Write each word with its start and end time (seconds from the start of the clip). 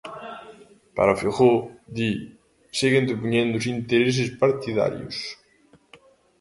Pero 0.95 1.19
Feijóo, 1.21 1.59
di, 1.95 2.09
segue 2.77 2.97
antepoñendo 2.99 3.53
os 3.59 3.65
intereses 3.75 4.29
partidarios. 4.43 5.17